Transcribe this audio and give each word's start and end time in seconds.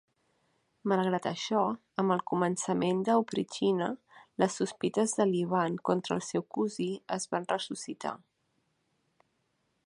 Malgrat 0.91 1.25
això, 1.31 1.65
amb 2.03 2.15
el 2.15 2.23
començament 2.31 3.03
de 3.09 3.17
Oprichnina, 3.23 3.89
les 4.45 4.57
sospites 4.63 5.13
d'Ivan 5.35 5.77
contra 5.91 6.19
el 6.21 6.25
seu 6.31 6.47
cosí 6.59 6.89
es 7.19 7.29
van 7.37 7.47
ressuscitar. 7.55 8.17